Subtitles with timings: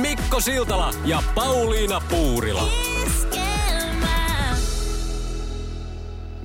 [0.00, 2.68] Mikko Siltala ja Pauliina Puurila.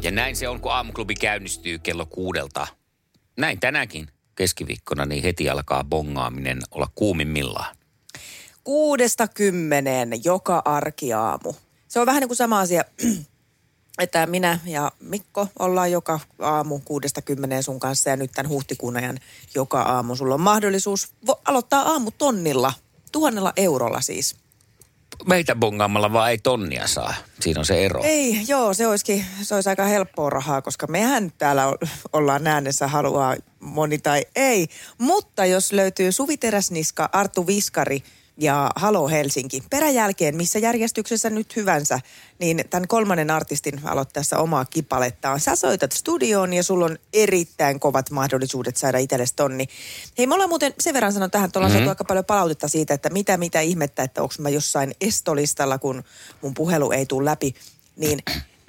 [0.01, 2.67] Ja näin se on, kun aamuklubi käynnistyy kello kuudelta.
[3.37, 7.75] Näin tänäänkin keskiviikkona, niin heti alkaa bongaaminen olla kuumimmillaan.
[8.63, 11.53] kuudesta kymmeneen joka arkiaamu.
[11.87, 12.83] Se on vähän niin kuin sama asia,
[13.99, 18.97] että minä ja Mikko ollaan joka aamu kuudesta kymmeneen sun kanssa ja nyt tämän huhtikuun
[18.97, 19.19] ajan
[19.55, 20.15] joka aamu.
[20.15, 22.73] Sulla on mahdollisuus vo- aloittaa aamu tonnilla,
[23.17, 24.35] tuhannella eurolla siis.
[25.25, 27.13] Meitä bongaamalla vaan ei tonnia saa.
[27.39, 28.01] Siinä on se ero.
[28.03, 31.73] Ei, joo, se olisikin, se olisi aika helppoa rahaa, koska mehän täällä
[32.13, 34.67] ollaan äänessä, haluaa moni tai ei.
[34.97, 38.03] Mutta jos löytyy Suvi Teräsniska, Arttu Viskari
[38.37, 41.99] ja Halo Helsinki peräjälkeen, missä järjestyksessä nyt hyvänsä,
[42.39, 45.39] niin tämän kolmannen artistin aloittaessa omaa kipalettaan.
[45.39, 49.67] Sä soitat studioon ja sulla on erittäin kovat mahdollisuudet saada itsellesi tonni.
[50.17, 51.85] Hei, me ollaan muuten sen verran sanon tähän, että ollaan mm-hmm.
[51.85, 56.03] saatu aika paljon palautetta siitä, että mitä mitä ihmettä, että onko mä jossain estolistalla, kun
[56.41, 57.55] mun puhelu ei tule läpi.
[57.95, 58.19] Niin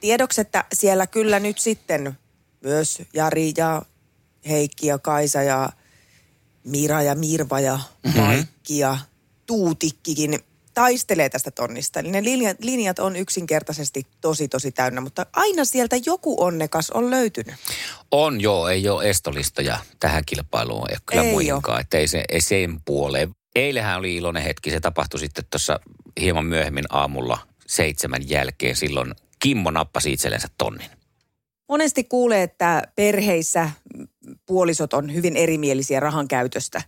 [0.00, 2.19] tiedoksi, että siellä kyllä nyt sitten
[2.61, 3.83] myös Jari ja
[4.48, 5.70] Heikki ja Kaisa ja
[6.64, 7.78] Mira ja Mirva ja
[8.16, 8.98] Maikki ja
[9.48, 10.38] Tuutikkikin
[10.74, 12.00] taistelee tästä tonnista.
[12.00, 17.10] Eli ne linjat, linjat on yksinkertaisesti tosi tosi täynnä, mutta aina sieltä joku onnekas on
[17.10, 17.55] löytynyt.
[18.10, 21.80] On joo, ei ole estolistoja tähän kilpailuun, ei kyllä Ei muihinkaan.
[21.80, 23.30] Että ei, se, ei sen puoleen.
[23.55, 25.80] Eilähän oli iloinen hetki, se tapahtui sitten tuossa
[26.20, 28.77] hieman myöhemmin aamulla seitsemän jälkeen.
[28.77, 30.90] Silloin Kimmo nappasi itsellensä tonnin.
[31.68, 33.70] Monesti kuulee, että perheissä
[34.46, 36.83] puolisot on hyvin erimielisiä rahan käytöstä.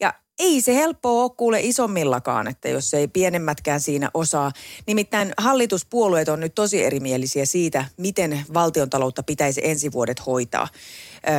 [0.00, 4.52] Ja ei se helppoa ole kuule isommillakaan, että jos ei pienemmätkään siinä osaa.
[4.86, 10.68] Nimittäin hallituspuolueet on nyt tosi erimielisiä siitä, miten valtiontaloutta pitäisi ensi vuodet hoitaa.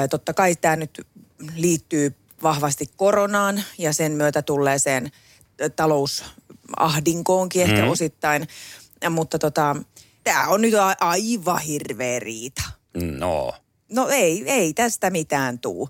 [0.03, 1.01] Ö, totta kai tämä nyt
[1.55, 5.11] liittyy vahvasti koronaan ja sen myötä tulleeseen
[5.75, 8.47] talousahdinkoonkin ehkä osittain.
[9.01, 9.75] Ja, Mutta tota,
[10.23, 12.61] tämä on nyt a- aivan hirveä riita.
[12.93, 13.53] No,
[13.91, 15.89] No ei, ei tästä mitään tuu.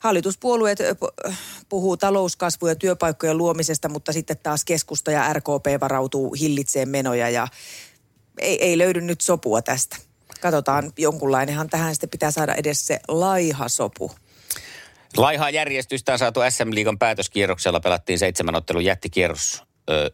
[0.00, 0.78] Hallituspuolueet
[1.68, 7.48] puhuu talouskasvu- ja työpaikkojen luomisesta, mutta sitten taas keskusta ja RKP varautuu hillitseen menoja ja
[8.38, 9.96] ei, ei löydy nyt sopua tästä.
[10.40, 14.12] Katsotaan, jonkunlainenhan tähän sitten pitää saada edes se laiha sopu.
[15.16, 17.80] Laihaa järjestystä on saatu SM-liigan päätöskierroksella.
[17.80, 19.62] Pelattiin seitsemän ottelun jättikierros,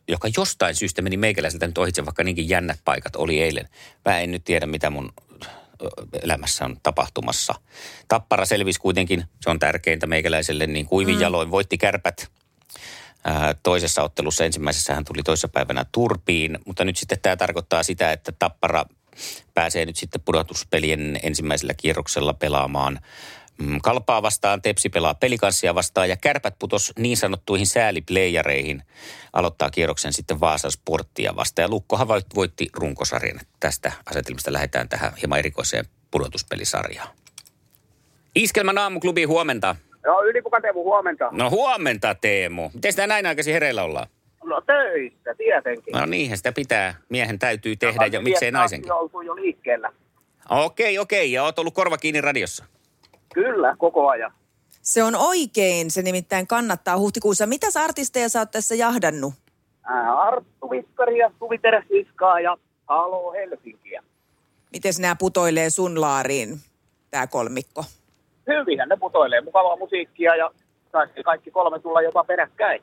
[0.08, 3.68] joka jostain syystä meni meikäläiseltä nyt ohitse, vaikka niinkin jännät paikat oli eilen.
[4.04, 5.12] Mä en nyt tiedä, mitä mun
[6.22, 7.54] elämässä on tapahtumassa.
[8.08, 11.20] Tappara selvisi kuitenkin, se on tärkeintä meikäläiselle, niin kuivin mm.
[11.20, 12.30] jaloin voitti kärpät.
[13.62, 18.84] Toisessa ottelussa ensimmäisessä hän tuli toissapäivänä turpiin, mutta nyt sitten tämä tarkoittaa sitä, että Tappara
[19.54, 23.00] pääsee nyt sitten pudotuspelien ensimmäisellä kierroksella pelaamaan
[23.82, 28.82] Kalpaa vastaan, Tepsi pelaa pelikanssia vastaan ja kärpät putos niin sanottuihin sääliplayereihin.
[29.32, 33.40] Aloittaa kierroksen sitten Vaasan sporttia vastaan ja Lukkohan voit- voitti runkosarjan.
[33.60, 37.08] Tästä asetelmista lähdetään tähän hieman erikoiseen pudotuspelisarjaan.
[38.34, 39.76] Iskelmän aamuklubi huomenta.
[40.04, 41.28] Joo, ylipuka Teemu, huomenta.
[41.32, 42.70] No huomenta Teemu.
[42.74, 44.06] Miten sitä näin aikaisin hereillä ollaan?
[44.44, 45.92] No töissä, tietenkin.
[45.92, 46.94] No niinhän sitä pitää.
[47.08, 48.88] Miehen täytyy tehdä ja miksei naisenkin.
[48.88, 49.92] Joutuu jo liikkeellä.
[50.48, 51.32] Okei, okei.
[51.32, 52.64] Ja oot ollut korva kiinni radiossa.
[53.36, 54.32] Kyllä, koko ajan.
[54.82, 57.46] Se on oikein, se nimittäin kannattaa huhtikuussa.
[57.46, 59.34] Mitäs artisteja sä oot tässä jahdannut?
[59.84, 62.56] Ää, Arttu Viskari ja Suvi Teräsniskaa ja
[62.88, 64.02] Halo Helsinkiä.
[64.72, 66.60] Miten nämä putoilee sun laariin,
[67.10, 67.84] tämä kolmikko?
[68.46, 69.40] Hyvinhän ne putoilee.
[69.40, 70.50] Mukavaa musiikkia ja
[70.92, 72.82] taisi kaikki kolme tulla jopa peräkkäin.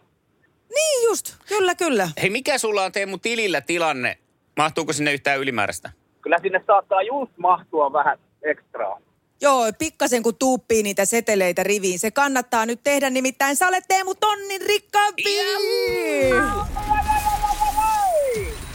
[0.75, 2.09] Niin just, kyllä kyllä.
[2.21, 4.17] Hei, mikä sulla on Teemu tilillä tilanne?
[4.57, 5.89] Mahtuuko sinne yhtään ylimääräistä?
[6.21, 8.99] Kyllä sinne saattaa just mahtua vähän ekstraa.
[9.43, 11.99] Joo, pikkasen kun tuuppii niitä seteleitä riviin.
[11.99, 15.23] Se kannattaa nyt tehdä, nimittäin sä olet Teemu tonnin rikkaampi.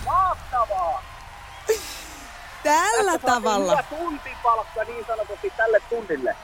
[0.06, 1.02] Mahtavaa!
[2.64, 3.72] Tällä Tässä saatiin tavalla.
[3.72, 6.36] Hyvä tuntipalkka niin sanotusti tälle tunnille.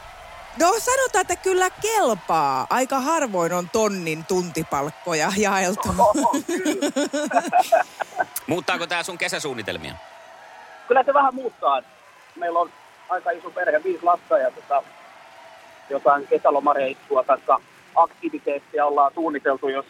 [0.59, 2.67] No sanotaan, että kyllä kelpaa.
[2.71, 5.89] Aika harvoin on tonnin tuntipalkkoja jaeltu.
[5.99, 6.37] Oho.
[8.47, 9.95] Muuttaako tämä sun kesäsuunnitelmia?
[10.89, 11.83] kyllä se vähän muuttaa.
[12.37, 12.71] Meillä on
[13.09, 14.83] aika iso perhe, viisi lasta ja tota,
[15.91, 17.39] jotain kesälomareissua tai
[17.95, 19.87] aktiviteettia ollaan suunniteltu, jos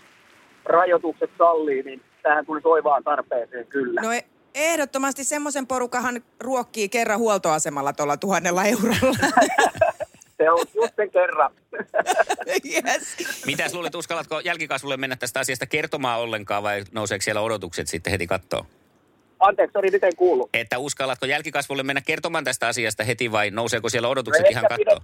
[0.64, 4.00] rajoitukset sallii, niin tähän tuli soivaan tarpeeseen kyllä.
[4.00, 4.24] No e-
[4.54, 9.28] ehdottomasti semmoisen porukahan ruokkii kerran huoltoasemalla tuolla tuhannella eurolla.
[10.36, 11.50] Se on just sen kerran.
[12.74, 13.16] yes.
[13.46, 18.26] Mitäs luulet, uskallatko jälkikasvulle mennä tästä asiasta kertomaan ollenkaan vai nouseeko siellä odotukset sitten heti
[18.26, 18.66] kattoon?
[19.44, 20.50] Anteeksi, sori, miten kuuluu?
[20.54, 24.76] Että uskallatko jälkikasvulle mennä kertomaan tästä asiasta heti vai nouseeko siellä odotukset No ihan ehkä
[24.76, 25.02] kattoon?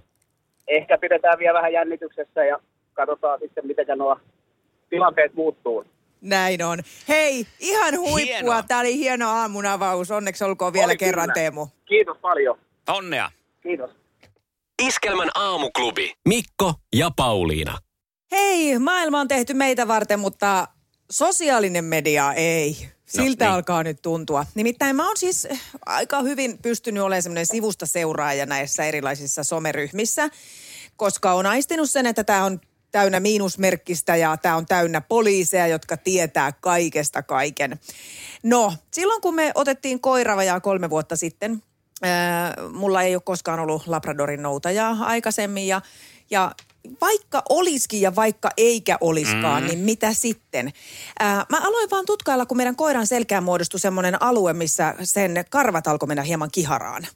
[0.67, 2.59] Ehkä pidetään vielä vähän jännityksessä ja
[2.93, 4.19] katsotaan sitten, miten nuo
[4.89, 5.85] tilanteet muuttuu.
[6.21, 6.79] Näin on.
[7.07, 8.25] Hei, ihan huippua.
[8.25, 8.63] Hienoa.
[8.63, 10.11] Tämä oli hieno aamun avaus.
[10.11, 11.33] Onneksi olkoon vielä Oli kerran, kyllä.
[11.33, 11.67] Teemu.
[11.85, 12.59] Kiitos paljon.
[12.89, 13.31] Onnea!
[13.63, 13.89] Kiitos.
[14.87, 16.13] Iskelmän aamuklubi.
[16.27, 17.77] Mikko ja Pauliina.
[18.31, 20.67] Hei, maailma on tehty meitä varten, mutta
[21.11, 22.75] sosiaalinen media ei.
[23.11, 23.53] Siltä niin.
[23.53, 24.45] alkaa nyt tuntua.
[24.55, 25.47] Nimittäin mä oon siis
[25.85, 30.29] aika hyvin pystynyt olemaan semmoinen sivusta seuraaja näissä erilaisissa someryhmissä,
[30.95, 32.61] koska on aistinut sen, että tämä on
[32.91, 37.79] täynnä miinusmerkkistä ja tämä on täynnä poliiseja, jotka tietää kaikesta kaiken.
[38.43, 41.63] No, silloin kun me otettiin koira vajaa kolme vuotta sitten,
[42.01, 45.81] ää, mulla ei ole koskaan ollut Labradorin noutajaa aikaisemmin ja,
[46.29, 46.51] ja
[47.01, 49.67] vaikka olisikin ja vaikka eikä olisikaan, mm.
[49.67, 50.73] niin mitä sitten?
[51.19, 55.87] Ää, mä aloin vaan tutkailla, kun meidän koiran selkään muodostui semmoinen alue, missä sen karvat
[55.87, 57.07] alkoi mennä hieman kiharaan.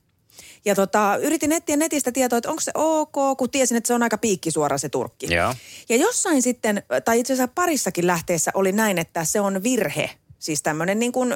[0.66, 4.04] Ja tota, yritin etsiä netistä tietoa, että onko se ok, kun tiesin, että se on
[4.04, 5.34] aika piikkisuora se turkki.
[5.34, 5.56] Joo.
[5.90, 10.10] Ja jossain sitten, tai itse asiassa parissakin lähteessä oli näin, että se on virhe.
[10.40, 11.36] Siis tämmöinen niin kuin,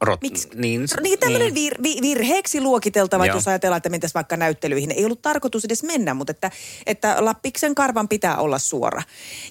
[0.00, 0.48] Rot, Miksi?
[0.54, 3.36] Niin, niin tämmöinen vir, vi, virheeksi luokiteltava, Joo.
[3.36, 4.90] jos ajatellaan, että mentäisiin vaikka näyttelyihin.
[4.90, 6.50] Ei ollut tarkoitus edes mennä, mutta että,
[6.86, 9.02] että lappiksen karvan pitää olla suora.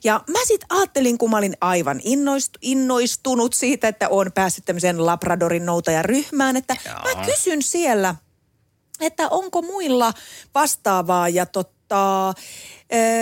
[0.03, 5.05] Ja mä sitten ajattelin, kun mä olin aivan innoist, innoistunut siitä, että on päässyt tämmöiseen
[5.05, 7.15] Labradorin noutajaryhmään, että Joo.
[7.15, 8.15] mä kysyn siellä,
[9.01, 10.13] että onko muilla
[10.55, 12.33] vastaavaa ja totta,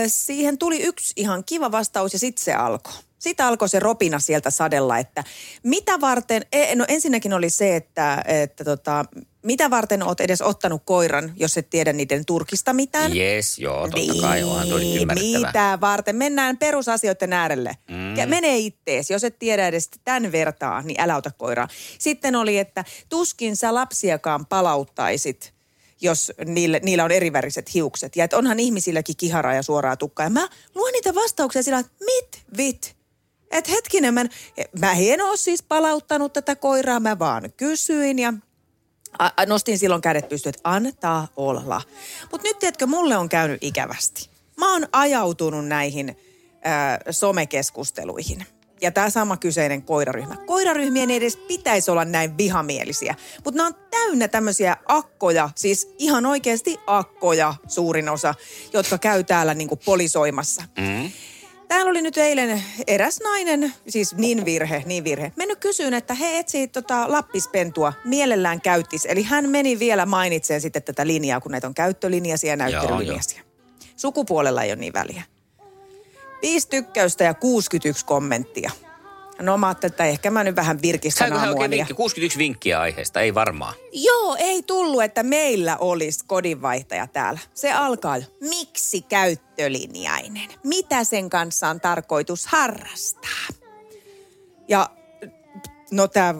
[0.07, 2.93] siihen tuli yksi ihan kiva vastaus ja sitten se alkoi.
[3.19, 5.23] Sitten alkoi se ropina sieltä sadella, että
[5.63, 9.05] mitä varten, e, no ensinnäkin oli se, että, että tota,
[9.43, 13.17] mitä varten oot edes ottanut koiran, jos et tiedä niiden turkista mitään.
[13.17, 15.49] Yes, joo, totta kai, onhan toi ymmärrettävää.
[15.49, 16.15] Mitä varten?
[16.15, 17.77] Mennään perusasioiden äärelle.
[17.89, 18.29] Mm.
[18.29, 19.09] Mene ittees.
[19.09, 21.67] Jos et tiedä edes tämän vertaa, niin älä ota koiraa.
[21.99, 25.53] Sitten oli, että tuskin sä lapsiakaan palauttaisit,
[26.01, 28.15] jos niille, niillä on eriväriset hiukset.
[28.15, 30.25] Ja että onhan ihmisilläkin kiharaa ja suoraa tukkaa.
[30.25, 32.98] Ja mä luen niitä vastauksia sillä, että mit vit?
[33.51, 34.25] Et hetkinen, mä,
[34.79, 38.33] mä en ole siis palauttanut tätä koiraa, mä vaan kysyin ja
[39.19, 41.81] a- nostin silloin kädet pystyyn, että antaa olla.
[42.31, 44.29] Mutta nyt tiedätkö, mulle on käynyt ikävästi.
[44.57, 46.17] Mä oon ajautunut näihin
[46.63, 48.45] ää, somekeskusteluihin.
[48.81, 50.35] Ja tämä sama kyseinen koiraryhmä.
[50.35, 53.15] Koiraryhmien ei edes pitäisi olla näin vihamielisiä.
[53.45, 58.35] Mutta nämä on täynnä tämmöisiä akkoja, siis ihan oikeasti akkoja suurin osa,
[58.73, 60.63] jotka käy täällä niinku polisoimassa.
[60.77, 61.11] Mm.
[61.69, 65.31] Täällä oli nyt eilen eräs nainen, siis niin virhe, niin virhe.
[65.35, 69.05] Mennyt kysyyn, että he etsii tota lappispentua, mielellään käyttis.
[69.05, 73.41] Eli hän meni vielä mainitseen sitten tätä linjaa, kun näitä on käyttölinjaisia ja näyttelylinjaisia.
[73.95, 75.23] Sukupuolella ei ole niin väliä.
[76.41, 78.71] Viisi tykkäystä ja 61 kommenttia.
[79.41, 81.75] No mä ajattelin, että ehkä mä nyt vähän virkistän Saiko hän aamuani.
[81.77, 81.93] vinkki?
[81.93, 83.73] 61 vinkkiä aiheesta, ei varmaan.
[83.91, 87.39] Joo, ei tullut, että meillä olisi kodinvaihtaja täällä.
[87.53, 88.23] Se alkaa jo.
[88.41, 90.49] Miksi käyttölinjainen?
[90.63, 93.47] Mitä sen kanssa on tarkoitus harrastaa?
[94.67, 94.89] Ja
[95.91, 96.35] no tämä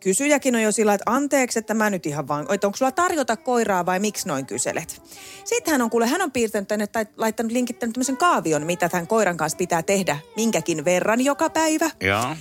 [0.00, 3.36] kysyjäkin on jo sillä, että anteeksi, että mä nyt ihan vaan, että onko sulla tarjota
[3.36, 5.02] koiraa vai miksi noin kyselet?
[5.44, 9.06] Sitten hän on kuule, hän on piirtänyt tänne tai laittanut linkittänyt tämmöisen kaavion, mitä tämän
[9.06, 11.90] koiran kanssa pitää tehdä minkäkin verran joka päivä.
[12.00, 12.36] Joo.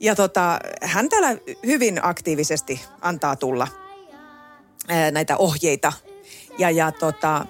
[0.00, 3.68] Ja tota, hän täällä hyvin aktiivisesti antaa tulla
[4.88, 5.92] ää, näitä ohjeita.
[6.58, 7.46] Ja, ja tota,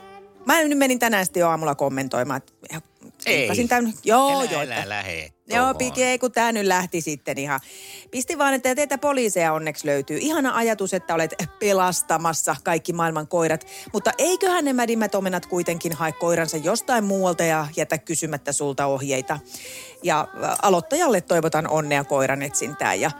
[0.46, 2.36] mä nyt menin tänään sitten jo aamulla kommentoimaan.
[2.36, 2.82] että
[3.24, 4.60] kliikkasin Tämän, joo, älä, joo.
[4.62, 7.60] älä että- lähe Joo, pike, kun tämä nyt lähti sitten ihan.
[8.10, 10.18] Pisti vaan, että teitä poliiseja onneksi löytyy.
[10.20, 13.66] Ihana ajatus, että olet pelastamassa kaikki maailman koirat.
[13.92, 19.38] Mutta eiköhän ne mädimmät omenat kuitenkin hae koiransa jostain muualta ja jätä kysymättä sulta ohjeita.
[20.02, 23.00] Ja ä, aloittajalle toivotan onnea koiran etsintään.
[23.00, 23.10] Ja,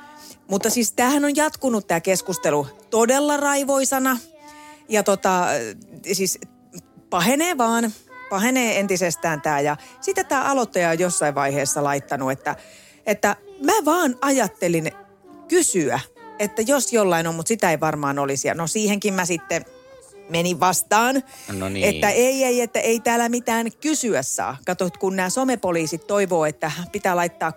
[0.49, 4.19] mutta siis tämähän on jatkunut tämä keskustelu todella raivoisana.
[4.89, 5.47] Ja tota,
[6.13, 6.39] siis
[7.11, 7.93] pahenee vaan,
[8.35, 9.61] pahenee entisestään tämä.
[9.61, 12.57] Ja sitten tämä aloittaja on jossain vaiheessa laittanut, että,
[13.07, 14.93] että mä vaan ajattelin
[15.49, 16.01] kysyä,
[16.39, 18.49] että jos jollain on, mutta sitä ei varmaan olisi.
[18.49, 19.65] Ja no siihenkin mä sitten
[20.29, 21.23] menin vastaan,
[21.53, 21.89] No niin.
[21.89, 24.57] että ei, ei, että ei täällä mitään kysyä saa.
[24.67, 27.53] Kato, kun nämä somepoliisit toivoo, että pitää laittaa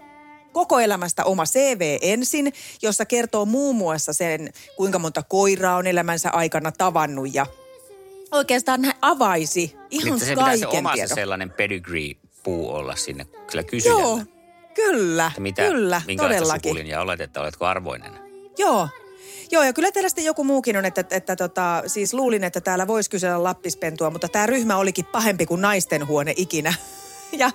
[0.54, 6.30] koko elämästä oma CV ensin, jossa kertoo muun muassa sen, kuinka monta koiraa on elämänsä
[6.30, 7.46] aikana tavannut ja
[8.32, 11.16] oikeastaan hän avaisi ihan Niin, se se kaiken omassa tiedon.
[11.16, 14.02] sellainen pedigree-puu olla sinne sillä kysyjällä.
[14.02, 14.22] Joo,
[14.76, 16.70] Kyllä, Että mitä, kyllä, minkälaista todellakin.
[16.70, 18.12] sukulinjaa olet, että oletko arvoinen?
[18.58, 18.88] Joo.
[19.52, 22.88] Joo, ja kyllä teillä sitten joku muukin on, että, että tota, siis luulin, että täällä
[22.88, 26.74] voisi kysellä lappispentua, mutta tämä ryhmä olikin pahempi kuin naisten huone ikinä.
[27.38, 27.52] Ja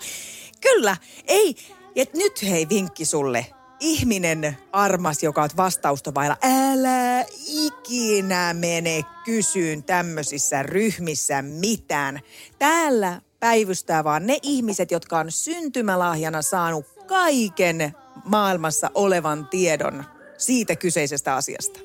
[0.61, 1.57] kyllä, ei,
[1.97, 3.47] et nyt hei vinkki sulle.
[3.85, 12.21] Ihminen armas, joka oot vastausta vailla, älä ikinä mene kysyyn tämmöisissä ryhmissä mitään.
[12.59, 20.05] Täällä päivystää vaan ne ihmiset, jotka on syntymälahjana saanut kaiken maailmassa olevan tiedon
[20.39, 21.81] siitä kyseisestä asiasta.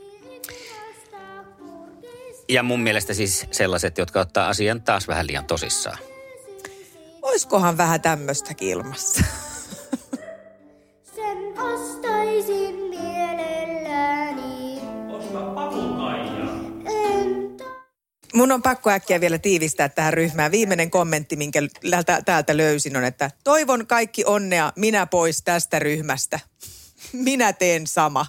[2.49, 5.97] Ja mun mielestä siis sellaiset, jotka ottaa asian taas vähän liian tosissaan.
[7.21, 9.23] Oiskohan vähän tämmöistäkin ilmassa?
[18.37, 20.51] Mun on pakko äkkiä vielä tiivistää tähän ryhmään.
[20.51, 26.39] Viimeinen kommentti, minkä täältä, täältä löysin on, että toivon kaikki onnea, minä pois tästä ryhmästä.
[27.13, 28.25] Minä teen sama.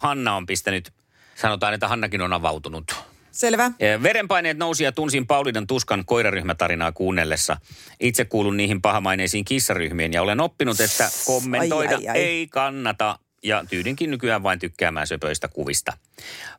[0.00, 0.92] Hanna on pistänyt,
[1.34, 2.96] sanotaan, että Hannakin on avautunut.
[3.30, 3.70] Selvä?
[4.02, 7.56] Verenpaineet nousi ja tunsin Paulinan tuskan koiraryhmätarinaa kuunnellessa.
[8.00, 12.18] Itse kuulun niihin pahamaineisiin kissaryhmiin ja olen oppinut, että kommentoida Ai, ai, ai.
[12.18, 15.92] ei kannata ja tyydynkin nykyään vain tykkäämään söpöistä kuvista.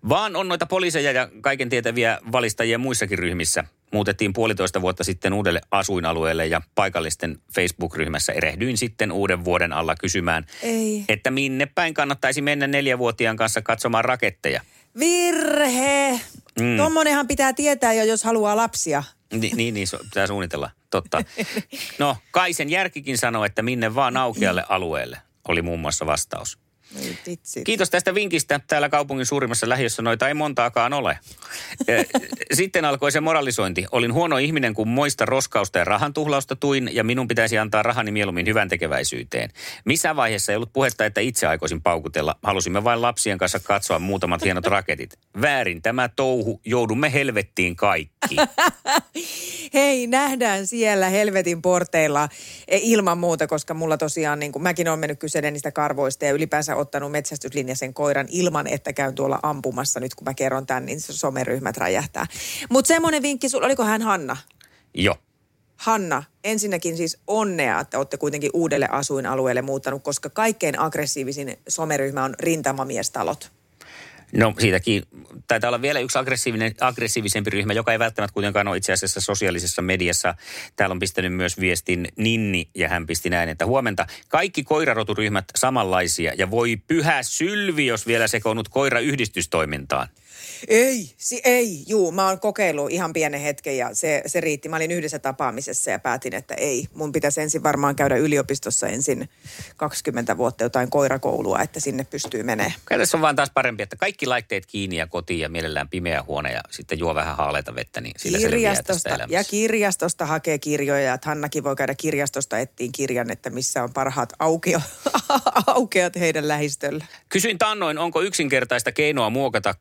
[0.10, 3.64] Vaan on noita poliiseja ja kaiken tietäviä valistajia muissakin ryhmissä.
[3.94, 10.46] Muutettiin puolitoista vuotta sitten uudelle asuinalueelle ja paikallisten Facebook-ryhmässä erehdyin sitten uuden vuoden alla kysymään,
[10.64, 11.06] Ei.
[11.10, 14.62] että minne päin kannattaisi mennä neljävuotiaan kanssa katsomaan raketteja.
[15.00, 16.20] Virhe!
[16.60, 16.66] Mm.
[16.66, 16.78] Mm.
[16.78, 19.04] Tuommoinenhan pitää tietää jo, jos haluaa lapsia.
[19.34, 20.72] Ni, niin, niin, pitää suunnitella.
[20.90, 21.24] Totta.
[22.00, 25.18] No, Kaisen järkikin sanoo, että minne vaan aukealle alueelle,
[25.48, 26.60] oli muun muassa vastaus.
[27.64, 28.60] Kiitos tästä vinkistä.
[28.68, 31.20] Täällä kaupungin suurimmassa lähiössä noita ei montaakaan ole.
[31.88, 32.06] Eh,
[32.54, 33.86] Sitten alkoi se moralisointi.
[33.92, 38.12] Olin huono ihminen, kun moista roskausta ja rahan tuhlausta tuin, ja minun pitäisi antaa rahani
[38.12, 39.50] mieluummin hyvän tekeväisyyteen.
[39.86, 42.36] Missään vaiheessa ei ollut puhetta, että itse aikoisin paukutella.
[42.44, 45.20] Halusimme vain lapsien kanssa katsoa muutamat hienot raketit.
[45.42, 46.62] Väärin tämä touhu.
[46.66, 48.36] Joudumme helvettiin kaikki.
[49.74, 52.30] Hei, nähdään siellä helvetin porteilla
[52.68, 56.32] e, ilman muuta, koska mulla tosiaan, niin kuin mäkin olen mennyt kyselemään niistä karvoista ja
[56.32, 60.00] ylipäänsä ottanut metsästyslinjaisen koiran ilman, että käyn tuolla ampumassa.
[60.00, 62.26] Nyt kun mä kerron tämän, niin someryhmät räjähtää.
[62.70, 64.38] Mutta semmoinen vinkki, sulla, oliko hän Hanna?
[64.94, 65.16] Joo.
[65.78, 72.36] Hanna, ensinnäkin siis onnea, että olette kuitenkin uudelle asuinalueelle muuttanut, koska kaikkein aggressiivisin someryhmä on
[72.40, 73.52] rintamamiestalot.
[74.34, 75.04] No siitäkin
[75.48, 79.82] taitaa olla vielä yksi aggressiivinen, aggressiivisempi ryhmä, joka ei välttämättä kuitenkaan ole itse asiassa sosiaalisessa
[79.82, 80.36] mediassa.
[80.76, 84.06] Täällä on pistänyt myös viestin Ninni ja hän pisti näin, että huomenta.
[84.28, 90.08] Kaikki koiraroturyhmät samanlaisia ja voi pyhä sylvi, jos vielä sekoonnut koirayhdistystoimintaan.
[90.68, 94.70] Ei, si- ei, juu, mä oon kokeillut ihan pienen hetken ja se, se riitti.
[94.70, 96.88] Mä olin yhdessä tapaamisessa ja päätin, että ei.
[96.94, 99.30] Mun pitäisi ensin varmaan käydä yliopistossa ensin
[99.78, 102.74] 20 vuotta jotain koirakoulua, että sinne pystyy menemään.
[102.86, 106.24] Kyllä tässä on vaan taas parempi, että kaikki laitteet kiinni ja kotiin ja mielellään pimeä
[106.28, 109.34] huone ja sitten juo vähän haaleita vettä, niin sillä Kirjastosta, elämässä.
[109.36, 113.94] ja kirjastosta hakee kirjoja, ja että Hannakin voi käydä kirjastosta etsiin kirjan, että missä on
[113.94, 114.82] parhaat aukio,
[115.68, 117.06] aukeat heidän lähistöllä.
[117.30, 119.76] Kysyin tannoin, onko yksinkertaista keinoa muokata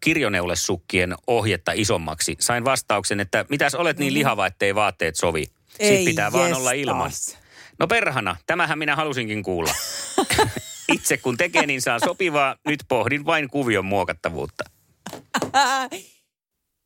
[0.69, 2.37] kirjoneulessukkien ohjetta isommaksi.
[2.41, 5.45] Sain vastauksen, että mitäs olet niin lihava, ettei vaatteet sovi.
[5.69, 6.89] Sitten Ei pitää vaan olla jestas.
[6.89, 7.11] ilman.
[7.79, 9.75] No perhana, tämähän minä halusinkin kuulla.
[10.95, 12.57] Itse kun tekee, niin saa sopivaa.
[12.67, 14.65] Nyt pohdin vain kuvion muokattavuutta.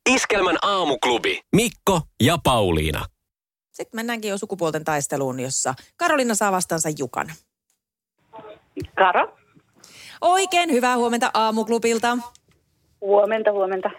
[0.09, 1.41] Iskelmän aamuklubi.
[1.55, 3.05] Mikko ja Pauliina.
[3.71, 7.33] Sitten mennäänkin jo sukupuolten taisteluun, jossa Karolina saa vastaansa Jukan.
[8.97, 9.37] Karo,
[10.21, 12.17] Oikein hyvää huomenta aamuklubilta.
[13.03, 13.89] Huomenta, huomenta.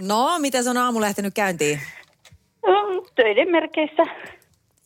[0.00, 1.80] No, miten se on aamu lähtenyt käyntiin?
[2.66, 4.02] Mm, Töiden merkeissä.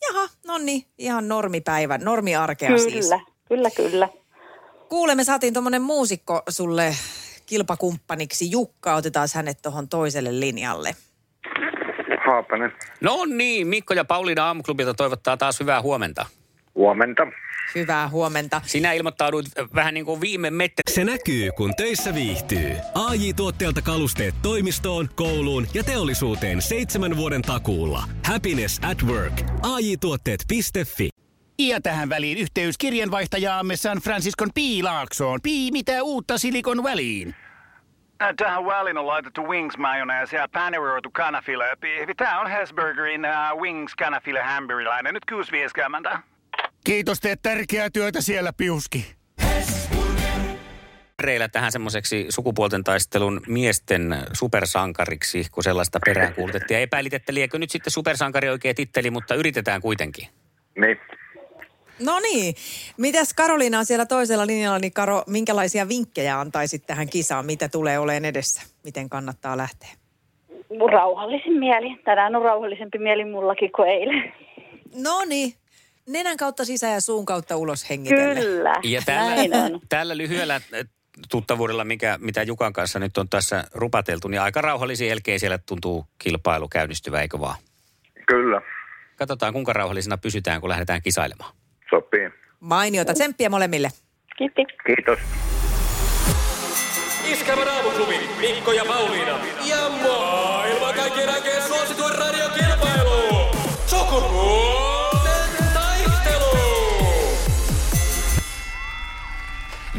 [0.07, 3.09] Jaha, no niin, ihan normipäivä, normiarkea Kyllä, siis.
[3.47, 4.09] kyllä, kyllä.
[4.89, 6.95] Kuule, me saatiin tuommoinen muusikko sulle
[7.45, 8.51] kilpakumppaniksi.
[8.51, 10.95] Jukka, otetaan hänet tuohon toiselle linjalle.
[12.25, 12.71] Haapanen.
[13.01, 16.25] No niin, Mikko ja Pauliina aamuklubilta toivottaa taas hyvää huomenta.
[16.77, 17.27] Huomenta.
[17.75, 18.61] Hyvää huomenta.
[18.65, 20.81] Sinä ilmoittauduit vähän niin kuin viime mettä.
[20.89, 22.71] Se näkyy, kun töissä viihtyy.
[22.95, 28.03] ai tuotteelta kalusteet toimistoon, kouluun ja teollisuuteen seitsemän vuoden takuulla.
[28.27, 29.33] Happiness at work.
[29.61, 31.09] ai tuotteetfi
[31.59, 35.39] Ja tähän väliin yhteys kirjanvaihtajaamme San Franciscon Piilaaksoon.
[35.43, 37.35] Pii, mitä uutta Silikon väliin?
[38.21, 41.63] Äh, Tähän väliin on laitettu wings mayonnaise ja paneroitu kanafila.
[42.17, 45.13] Tämä on Hesburgerin uh, wings kanafila hamburilainen.
[45.13, 45.23] Nyt
[46.11, 46.19] 6.50.
[46.87, 49.05] Kiitos, teet tärkeää työtä siellä, Piuski.
[51.19, 56.75] reillä tähän semmoiseksi sukupuolten taistelun miesten supersankariksi, kun sellaista perään kuulutettiin.
[56.75, 60.27] Ja epäilit, että liekö nyt sitten supersankari oikea titteli, mutta yritetään kuitenkin.
[60.81, 60.97] Niin.
[62.05, 62.55] No niin.
[62.97, 67.45] Mitäs Karoliina on siellä toisella linjalla, niin Karo, minkälaisia vinkkejä antaisit tähän kisaan?
[67.45, 68.61] Mitä tulee olemaan edessä?
[68.83, 69.89] Miten kannattaa lähteä?
[70.91, 72.01] Rauhallisin mieli.
[72.05, 74.33] Tänään on rauhallisempi mieli mullakin kuin eilen.
[75.03, 75.53] No niin.
[76.07, 78.35] Nenän kautta sisään ja suun kautta ulos hengitellä.
[78.41, 79.79] Kyllä, Ja tällä, näin on.
[79.89, 80.61] tällä lyhyellä äh,
[81.29, 86.05] tuttavuudella, mikä, mitä Jukan kanssa nyt on tässä rupateltu, niin aika rauhallisin jälkeen siellä tuntuu
[86.17, 87.55] kilpailu käynnistyvä, eikö vaan?
[88.27, 88.61] Kyllä,
[89.15, 91.53] Katsotaan, kuinka rauhallisena pysytään, kun lähdetään kisailemaan.
[91.89, 92.29] sopii.
[92.59, 93.13] Mainiota.
[93.13, 93.89] Tsemppiä molemmille.
[94.37, 94.61] Kiitti.
[94.85, 95.19] Kiitos.
[97.31, 99.39] Iskävä raamuklubi, Mikko ja Pauliina.
[99.65, 101.56] Ja maailman kaikkien aikeen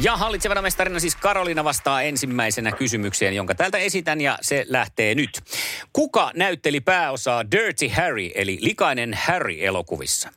[0.01, 5.41] Ja hallitsevana mestarina siis Karoliina vastaa ensimmäisenä kysymykseen, jonka täältä esitän ja se lähtee nyt.
[5.93, 10.33] Kuka näytteli pääosaa Dirty Harry eli Likainen Harry elokuvissa?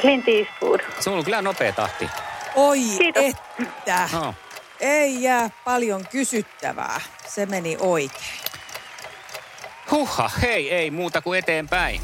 [0.00, 0.80] Clint Eastwood.
[1.00, 2.08] Se on ollut kyllä nopea tahti.
[2.54, 3.24] Oi Kiitos.
[3.24, 4.08] että.
[4.12, 4.34] No.
[4.80, 7.00] Ei jää paljon kysyttävää.
[7.26, 8.40] Se meni oikein.
[9.90, 12.00] Huhha, hei, ei muuta kuin eteenpäin.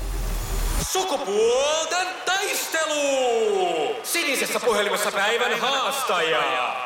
[0.95, 3.97] Sukupuolten taistelu.
[4.03, 6.77] Sinisessä puhelimessa päivän haastaja.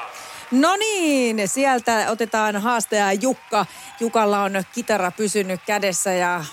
[0.50, 3.66] No niin, sieltä otetaan haastaja Jukka.
[4.00, 6.44] Jukalla on kitara pysynyt kädessä ja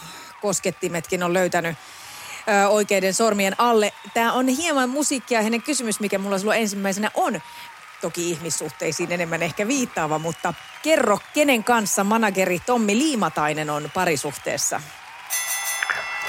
[0.42, 1.78] koskettimetkin on löytänyt
[2.70, 3.94] oikeiden sormien alle.
[4.14, 5.44] Tämä on hieman musiikkia.
[5.44, 7.42] Hänen kysymys, mikä mulla sulla ensimmäisenä on,
[8.02, 14.82] toki ihmissuhteisiin enemmän ehkä viittaava, mutta kerro, kenen kanssa manageri Tommi Liimatainen on parisuhteessa?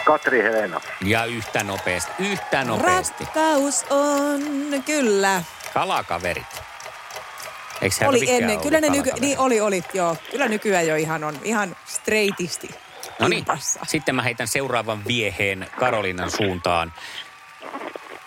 [0.07, 0.81] Katri Helena.
[1.05, 3.25] Ja yhtä nopeasti, yhtä nopeasti.
[3.25, 4.43] Rakkaus on,
[4.87, 5.43] kyllä.
[5.75, 6.63] Kalakaverit.
[7.83, 10.17] Eikö Oli ennen, ollut kyllä ne nyky, niin oli, oli, joo.
[10.31, 12.69] Kyllä nykyään jo ihan on, ihan straightisti.
[13.19, 13.45] No niin,
[13.87, 16.93] sitten mä heitän seuraavan vieheen Karolinan suuntaan.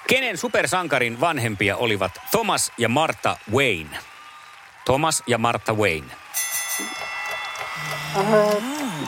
[0.07, 3.97] Kenen supersankarin vanhempia olivat Thomas ja Martha Wayne?
[4.85, 6.13] Thomas ja Martha Wayne.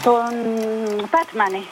[0.04, 0.34] Tuon
[1.12, 1.70] Batmani.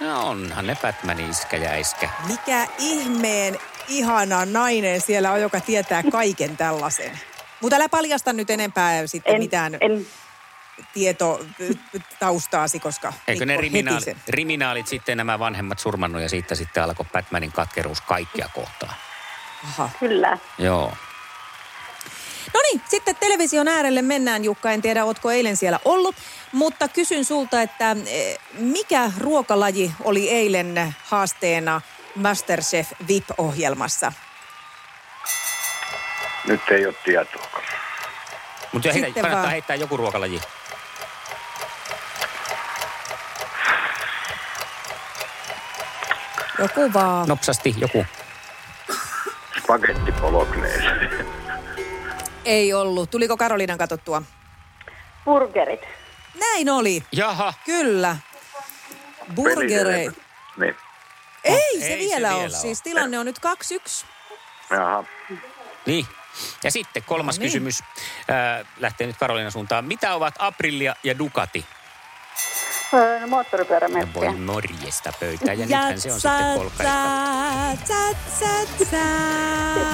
[0.00, 2.10] No onhan ne Batmanin iskä ja iskä.
[2.26, 3.58] Mikä ihmeen
[3.88, 7.20] ihana nainen siellä on, joka tietää kaiken tällaisen.
[7.60, 10.06] Mutta älä paljasta nyt enempää sitten En, mitään en,
[10.92, 17.52] tietotaustaasi, koska Eikö ne riminaali, riminaalit sitten nämä vanhemmat surmannut ja siitä sitten alkoi Batmanin
[17.52, 18.94] katkeruus kaikkia kohtaan?
[19.64, 19.90] Aha.
[20.00, 20.38] kyllä.
[20.58, 20.92] Joo.
[22.54, 24.70] No niin, sitten television äärelle mennään, Jukka.
[24.70, 26.16] En tiedä, ootko eilen siellä ollut,
[26.52, 31.80] mutta kysyn sulta, että eh, mikä ruokalaji oli eilen haasteena
[32.14, 34.12] Masterchef VIP-ohjelmassa?
[36.46, 37.46] Nyt ei ole tietoa.
[38.72, 39.50] Mutta heitä, Sitten kannattaa vaan.
[39.50, 40.40] heittää joku ruokalaji.
[46.58, 47.28] Joku vaan.
[47.28, 48.06] Nopsasti joku.
[49.58, 51.19] Spagetti Bolognese.
[52.50, 53.10] Ei ollut.
[53.10, 54.22] Tuliko Karoliinan katsottua?
[55.24, 55.80] Burgerit.
[56.38, 57.02] Näin oli.
[57.12, 57.52] Jaha.
[57.64, 58.16] Kyllä.
[59.34, 59.98] Burgere.
[60.56, 60.76] Niin.
[61.44, 62.36] Ei se Ei se vielä ole.
[62.38, 62.60] vielä ole.
[62.60, 63.38] Siis tilanne on nyt
[64.02, 64.06] 2-1.
[64.70, 65.04] Jaha.
[65.86, 66.06] Niin.
[66.64, 67.46] Ja sitten kolmas No niin.
[67.48, 69.84] kysymys äh, lähtee nyt Karolinan suuntaan.
[69.84, 71.64] Mitä ovat Aprilia ja Ducati?
[72.94, 74.14] Öö, Ja moottoriperämerkkiä.
[74.22, 75.58] voi morjesta pöytään.
[75.58, 76.30] Ja nythän se on sitten.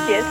[0.09, 0.25] Yes.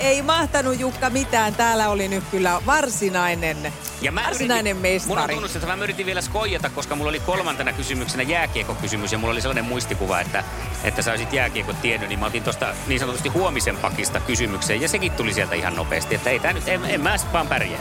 [0.00, 1.54] Ei mahtanut Jukka mitään.
[1.54, 5.34] Täällä oli nyt kyllä varsinainen, Ja mä varsinainen Mun on mestari.
[5.34, 9.64] tunnustettava, mä yritin vielä skoijata, koska mulla oli kolmantena kysymyksenä jääkiekko-kysymys ja mulla oli sellainen
[9.64, 10.44] muistikuva, että,
[10.84, 14.88] että sä olisit jääkiekko tiennyt, niin mä otin tuosta niin sanotusti huomisen pakista kysymykseen ja
[14.88, 17.80] sekin tuli sieltä ihan nopeasti, että ei tää nyt, en, en mä vaan pärjää.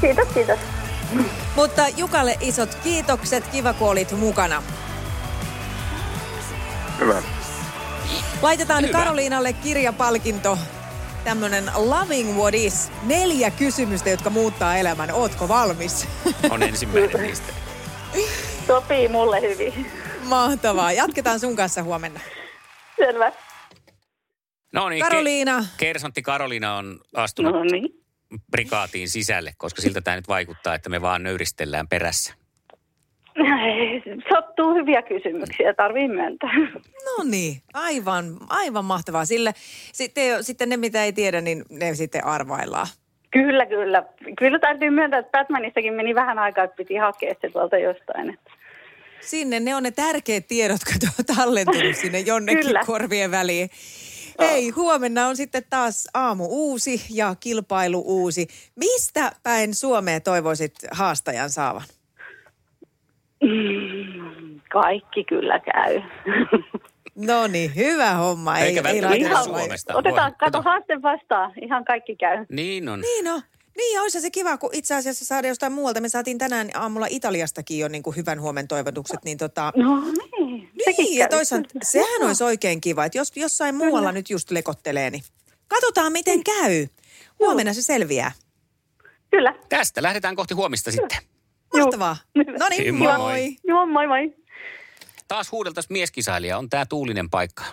[0.00, 0.58] Kiitos, kiitos.
[1.56, 3.46] Mutta Jukalle isot kiitokset.
[3.48, 4.62] Kiva, kun olit mukana.
[7.00, 7.22] Hyvä.
[8.42, 8.98] Laitetaan Hyvä.
[8.98, 10.58] Karoliinalle kirjapalkinto.
[11.24, 12.92] Tämmönen Loving What Is.
[13.02, 15.10] Neljä kysymystä, jotka muuttaa elämän.
[15.12, 16.08] Ootko valmis?
[16.50, 17.52] On ensimmäinen niistä.
[18.66, 19.86] Sopii mulle hyvin.
[20.24, 20.92] Mahtavaa.
[20.92, 22.20] Jatketaan sun kanssa huomenna.
[22.96, 23.32] Selvä.
[24.72, 25.60] No niin, Karoliina.
[25.60, 27.88] Ke- Kersantti Karoliina on astunut No niin.
[28.50, 32.34] prikaatiin sisälle, koska siltä tämä nyt vaikuttaa, että me vaan nöyristellään perässä.
[34.34, 36.50] Sattuu hyviä kysymyksiä, tarvii myöntää.
[37.04, 39.24] No niin, aivan, aivan mahtavaa.
[39.24, 39.52] Sille,
[39.92, 42.86] sitten, sitten ne, mitä ei tiedä, niin ne sitten arvaillaan.
[43.30, 44.02] Kyllä, kyllä.
[44.38, 48.30] Kyllä täytyy myöntää, että Batmanissakin meni vähän aikaa, että piti hakea se tuolta jostain.
[48.30, 48.50] Että.
[49.20, 52.82] Sinne ne on ne tärkeät tiedot, kun on tallentunut sinne jonnekin Kyllä.
[52.86, 53.70] korvien väliin.
[54.40, 58.48] Hei, huomenna on sitten taas aamu uusi ja kilpailu uusi.
[58.76, 61.82] Mistä päin Suomea toivoisit haastajan saavan?
[63.42, 66.00] Mm, kaikki kyllä käy.
[67.16, 68.58] No niin, hyvä homma.
[68.58, 69.94] Ei, Eikä ei välttämättä laiteta Suomesta.
[69.96, 71.52] Otetaan, Voi- kato haaste vastaan.
[71.62, 72.46] Ihan kaikki käy.
[72.50, 73.00] Niin on.
[73.00, 73.42] Niin no.
[73.76, 76.00] Niin, olisi se kiva, kun itse asiassa saada jostain muualta.
[76.00, 79.72] Me saatiin tänään aamulla Italiastakin jo niin kuin hyvän huomen toivotukset, niin tota...
[79.76, 81.38] No niin, sekin Niin, ja käy.
[81.38, 85.22] toisaalta sehän olisi oikein kiva, että jos jossain muualla nyt just lekottelee, niin
[85.68, 86.86] katsotaan miten käy.
[87.38, 88.32] Huomenna se selviää.
[89.30, 89.54] Kyllä.
[89.68, 91.18] Tästä lähdetään kohti huomista sitten.
[91.78, 92.16] Mahtavaa.
[92.34, 93.18] No niin, Moi, moi.
[93.18, 93.56] moi.
[93.68, 94.34] Joo, moi moi.
[95.28, 96.58] Taas huudeltas mieskisailija.
[96.58, 97.64] On tää tuulinen paikka.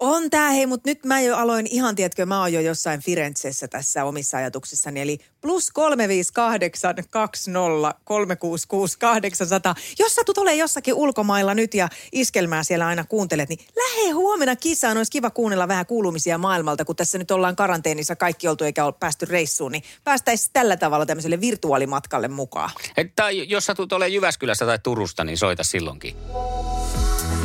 [0.00, 3.68] On tää, hei, mutta nyt mä jo aloin ihan, tiedätkö, mä oon jo jossain Firenzessä
[3.68, 5.00] tässä omissa ajatuksissani.
[5.00, 9.74] Eli plus 358 20 366 800.
[9.98, 14.96] Jos satut ole jossakin ulkomailla nyt ja iskelmää siellä aina kuuntelet, niin lähe huomenna kisaan.
[14.96, 18.94] Olisi kiva kuunnella vähän kuulumisia maailmalta, kun tässä nyt ollaan karanteenissa kaikki oltu eikä ole
[19.00, 19.72] päästy reissuun.
[19.72, 22.70] Niin päästäisiin tällä tavalla tämmöiselle virtuaalimatkalle mukaan.
[22.96, 26.16] Että jos satut ole Jyväskylässä tai Turusta, niin soita silloinkin.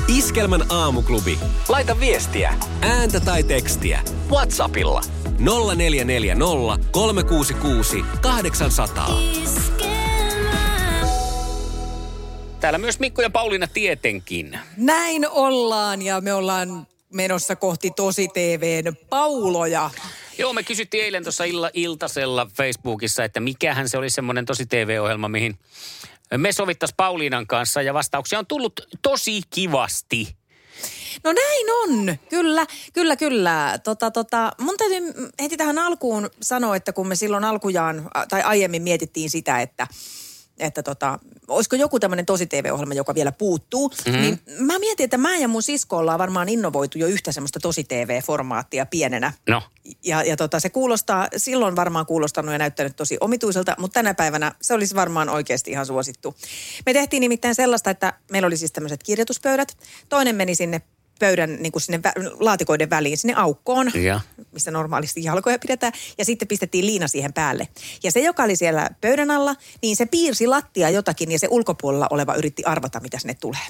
[0.08, 1.40] Iskelmän aamuklubi.
[1.70, 4.02] Laita viestiä, ääntä tai tekstiä.
[4.32, 5.02] Whatsappilla
[5.66, 9.20] 0440 366 800.
[12.60, 14.60] Täällä myös Mikko ja Pauliina tietenkin.
[14.78, 19.90] Näin ollaan ja me ollaan menossa kohti tosi TVn pauloja.
[20.38, 25.30] Joo, me kysyttiin eilen tuossa illa, iltasella Facebookissa, että mikähän se oli semmoinen tosi TV-ohjelma,
[25.30, 25.60] mihin
[26.38, 30.36] me sovittas Pauliinan kanssa ja vastauksia on tullut tosi kivasti.
[31.24, 33.80] No näin on, kyllä, kyllä, kyllä.
[33.84, 38.82] Tota, tota, mun täytyy heti tähän alkuun sanoa, että kun me silloin alkujaan tai aiemmin
[38.82, 39.88] mietittiin sitä, että
[40.60, 44.22] että tota, olisiko joku tämmöinen tosi TV-ohjelma, joka vielä puuttuu, mm-hmm.
[44.22, 47.84] niin mä mietin, että mä ja mun sisko ollaan varmaan innovoitu jo yhtä semmoista tosi
[47.84, 49.34] TV-formaattia pienenä.
[49.50, 49.62] No,
[50.04, 54.52] Ja, ja tota, se kuulostaa, silloin varmaan kuulostanut ja näyttänyt tosi omituiselta, mutta tänä päivänä
[54.62, 56.36] se olisi varmaan oikeasti ihan suosittu.
[56.86, 59.78] Me tehtiin nimittäin sellaista, että meillä oli siis tämmöiset kirjoituspöydät.
[60.10, 60.82] Toinen meni sinne
[61.20, 64.20] pöydän niin kuin sinne vä- laatikoiden väliin, sinne aukkoon, Ja.
[64.52, 67.68] missä normaalisti jalkoja pidetään, ja sitten pistettiin liina siihen päälle.
[68.04, 72.08] Ja se, joka oli siellä pöydän alla, niin se piirsi lattia jotakin, ja se ulkopuolella
[72.10, 73.62] oleva yritti arvata, mitä sinne tulee.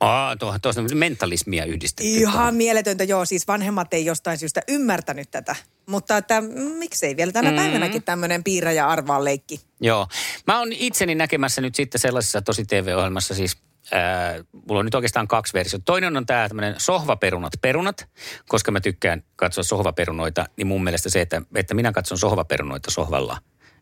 [0.00, 2.10] Aa, tuohon tuossa on mentalismia yhdistetty.
[2.10, 3.24] Ihan mieletöntä, joo.
[3.24, 5.56] Siis vanhemmat ei jostain syystä ymmärtänyt tätä.
[5.86, 7.56] Mutta että mm, miksei vielä tänä mm.
[7.56, 9.60] päivänäkin tämmöinen piirrä ja arvaa leikki.
[9.80, 10.08] Joo.
[10.46, 13.56] Mä oon itseni näkemässä nyt sitten sellaisessa tosi TV-ohjelmassa siis,
[13.92, 14.34] ää,
[14.68, 15.84] mulla on nyt oikeastaan kaksi versiota.
[15.84, 18.08] Toinen on tämä tämmöinen sohvaperunat perunat,
[18.48, 23.38] koska mä tykkään katsoa sohvaperunoita, niin mun mielestä se, että, että minä katson sohvaperunoita sohvalla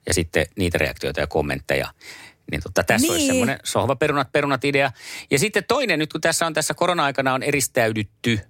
[0.06, 1.88] ja sitten niitä reaktioita ja kommentteja.
[2.50, 3.12] Niin tota, tässä niin.
[3.12, 4.92] olisi semmoinen sohvaperunat perunat idea.
[5.30, 8.40] Ja sitten toinen, nyt kun tässä on tässä korona-aikana on eristäydytty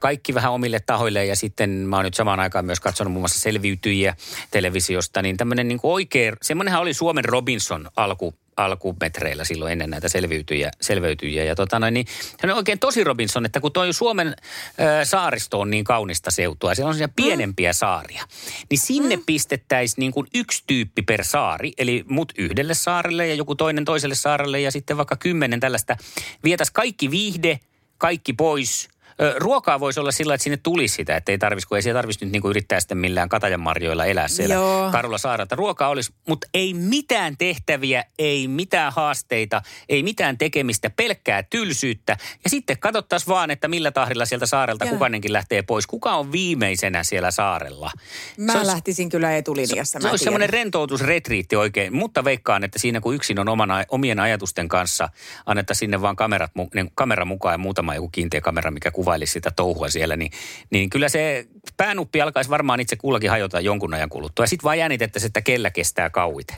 [0.00, 3.40] kaikki vähän omille tahoille ja sitten mä oon nyt samaan aikaan myös katsonut muun muassa
[3.40, 4.16] selviytyjiä
[4.50, 10.70] televisiosta, niin tämmöinen niin oikein, semmoinenhan oli Suomen Robinson alku, alkumetreillä silloin ennen näitä selviytyjiä,
[10.80, 11.44] selviytyjiä.
[11.44, 12.06] Ja tota noin, niin
[12.40, 16.74] se on oikein tosi Robinson, että kun toi Suomen ö, saaristo on niin kaunista seutua,
[16.74, 18.24] siellä on sellaisia pienempiä saaria,
[18.70, 23.54] niin sinne pistettäisiin niin kuin yksi tyyppi per saari, eli mut yhdelle saarelle ja joku
[23.54, 25.96] toinen toiselle saarelle ja sitten vaikka kymmenen tällaista.
[26.44, 27.60] Vietäisi kaikki viihde,
[27.98, 28.93] kaikki pois.
[29.36, 32.24] Ruokaa voisi olla sillä, että sinne tulisi sitä, että ei tarvitsisi, kun ei siellä tarvitsisi
[32.24, 34.90] nyt niin kuin yrittää sitten millään katajanmarjoilla elää siellä Joo.
[34.92, 35.56] karulla saarelta.
[35.56, 42.16] Ruokaa olisi, mutta ei mitään tehtäviä, ei mitään haasteita, ei mitään tekemistä, pelkkää tylsyyttä.
[42.44, 44.92] Ja sitten katsottaisiin vaan, että millä tahdilla sieltä saarelta Joo.
[44.92, 45.86] kukainenkin lähtee pois.
[45.86, 47.90] Kuka on viimeisenä siellä saarella?
[48.38, 49.98] Mä Se olisi- lähtisin kyllä etulinjassa.
[50.00, 54.20] se mä olisi semmoinen rentoutusretriitti oikein, mutta veikkaan, että siinä kun yksin on omana, omien
[54.20, 55.08] ajatusten kanssa,
[55.46, 59.50] annettaisiin sinne vaan kamerat, ne, kamera mukaan ja muutama joku kiinteä kamera, mikä kuvailisi sitä
[59.56, 60.32] touhua siellä, niin,
[60.70, 64.42] niin kyllä se päänuppi alkaisi varmaan itse kullakin hajota jonkun ajan kuluttua.
[64.42, 66.56] Ja sitten vaan jännitettäisiin, että kellä kestää kauite.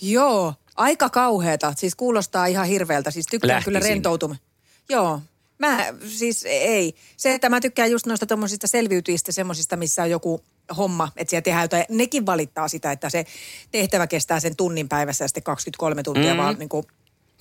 [0.00, 1.74] Joo, aika kauheata.
[1.76, 3.10] Siis kuulostaa ihan hirveältä.
[3.10, 3.72] Siis tykkään Lähtisin.
[3.72, 4.40] kyllä rentoutumaan.
[4.88, 5.20] Joo.
[5.58, 6.94] Mä siis ei.
[7.16, 10.44] Se, että mä tykkään just noista tuommoisista selviytyjistä, semmoisista, missä on joku
[10.76, 11.84] homma, että siellä tehdään jotain.
[11.88, 13.24] Nekin valittaa sitä, että se
[13.70, 16.38] tehtävä kestää sen tunnin päivässä ja sitten 23 tuntia mm.
[16.38, 16.86] vaan niin kuin,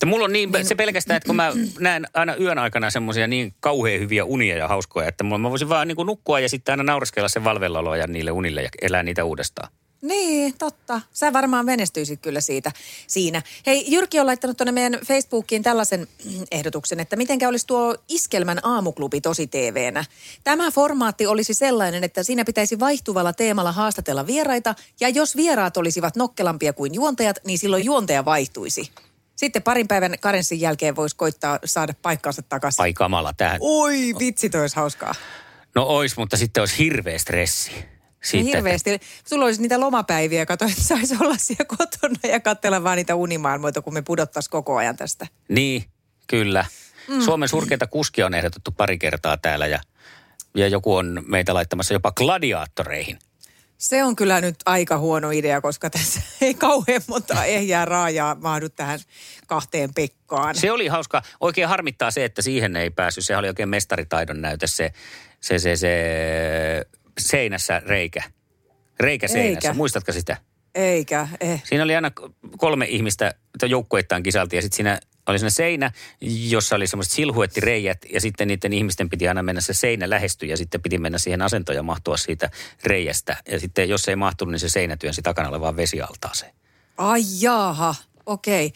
[0.02, 3.54] Että mulla on niin, se pelkästään, että kun mä näen aina yön aikana semmoisia niin
[3.60, 6.74] kauhean hyviä unia ja hauskoja, että mulla, mä voisin vaan niin kuin nukkua ja sitten
[6.74, 9.72] aina naureskella sen valvellaoloa ja niille unille ja elää niitä uudestaan.
[10.02, 11.02] Niin, totta.
[11.14, 12.72] Sä varmaan menestyisit kyllä siitä
[13.08, 13.42] siinä.
[13.66, 16.08] Hei, Jyrki on laittanut tuonne meidän Facebookiin tällaisen
[16.52, 20.06] ehdotuksen, että mitenkä olisi tuo Iskelmän aamuklubi tosi TVnä.
[20.44, 26.16] Tämä formaatti olisi sellainen, että siinä pitäisi vaihtuvalla teemalla haastatella vieraita, ja jos vieraat olisivat
[26.16, 28.92] nokkelampia kuin juontajat, niin silloin juontaja vaihtuisi.
[29.42, 32.82] Sitten parin päivän karenssin jälkeen voisi koittaa saada paikkaansa takaisin.
[32.82, 33.58] Ai kamala tähän.
[33.62, 35.16] Oi, vitsi, toi olisi hauskaa.
[35.76, 37.72] No ois, mutta sitten olisi hirveä stressi.
[37.72, 37.88] Siitä,
[38.24, 39.00] Siitä, hirveästi.
[39.28, 43.82] Sulla olisi niitä lomapäiviä, kato, että saisi olla siellä kotona ja katsella vaan niitä unimaailmoita,
[43.82, 45.28] kun me pudottaisiin koko ajan tästä.
[45.50, 45.84] Niin,
[46.28, 46.66] kyllä.
[47.08, 47.22] Mm.
[47.22, 49.80] Suomen surkeita kuskia on ehdotettu pari kertaa täällä ja,
[50.56, 53.20] ja joku on meitä laittamassa jopa gladiaattoreihin.
[53.82, 58.70] Se on kyllä nyt aika huono idea, koska tässä ei kauhean monta ehjää raajaa mahdu
[58.70, 59.00] tähän
[59.48, 60.56] kahteen Pekkaan.
[60.56, 61.22] Se oli hauska.
[61.40, 63.26] Oikein harmittaa se, että siihen ei päässyt.
[63.26, 64.94] Se oli oikein mestaritaidon näyte se,
[65.40, 66.86] se, se, se
[67.20, 68.24] seinässä reikä.
[69.00, 69.70] Reikä seinässä.
[69.70, 69.74] Eikä.
[69.74, 70.38] Muistatko sitä?
[70.76, 71.64] Eikä, eh.
[71.66, 72.12] Siinä oli aina
[72.58, 75.92] kolme ihmistä, joukkueittain kisalti ja sitten siinä oli sellainen seinä,
[76.50, 80.58] jossa oli semmoiset silhuettireijät ja sitten niiden ihmisten piti aina mennä se seinä lähestyä ja
[80.58, 82.50] sitten piti mennä siihen asentoon ja mahtua siitä
[82.84, 83.38] reiästä.
[83.52, 86.54] Ja sitten jos ei mahtunut, niin se seinä työnsi takana olevaan vesialtaaseen.
[86.98, 88.74] Ai jaaha, okei.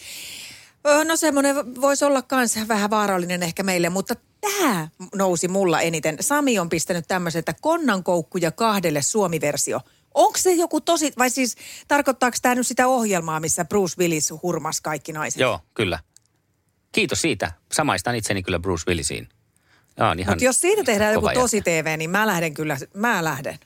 [0.87, 6.17] Ö, No semmoinen voisi olla myös vähän vaarallinen ehkä meille, mutta tämä nousi mulla eniten.
[6.21, 9.79] Sami on pistänyt tämmöisen, että konnankoukkuja kahdelle suomiversio.
[10.13, 11.55] Onko se joku tosi, vai siis
[11.87, 15.39] tarkoittaako tämä nyt sitä ohjelmaa, missä Bruce Willis hurmas kaikki naiset?
[15.39, 15.99] Joo, kyllä.
[16.95, 17.51] Kiitos siitä.
[17.71, 19.29] Samaistan itseni kyllä Bruce Willisiin.
[19.97, 21.71] Ja on ihan Mutta jos siitä tehdään joku tosi jätkä.
[21.71, 23.59] TV, niin mä lähden kyllä, mä lähden.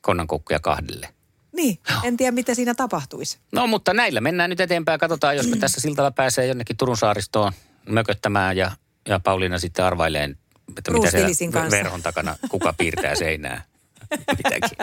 [0.00, 1.08] Konnankoukkuja kahdelle.
[1.52, 3.38] Niin, en tiedä mitä siinä tapahtuisi.
[3.52, 5.00] No mutta näillä mennään nyt eteenpäin.
[5.00, 7.52] Katsotaan, jos me tässä siltalla pääsee jonnekin Turun saaristoon
[7.88, 8.70] mököttämään ja,
[9.08, 11.76] ja Pauliina sitten arvailee, että Bruce mitä siellä Willisin kanssa.
[11.76, 13.62] verhon takana, kuka piirtää seinää.
[14.44, 14.78] Mitäkin.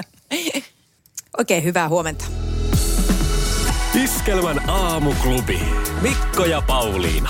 [1.37, 2.25] Oikein hyvää huomenta.
[4.03, 5.59] Iskelmän aamuklubi.
[6.01, 7.29] Mikko ja Pauliina.